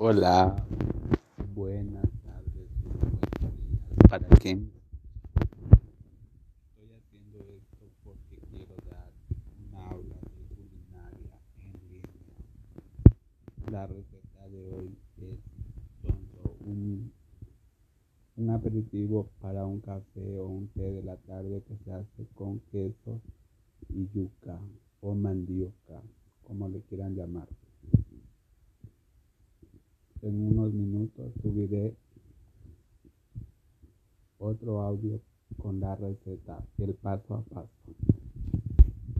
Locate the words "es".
15.20-15.40